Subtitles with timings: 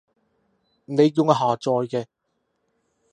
[0.85, 2.07] 你叫我下載嘅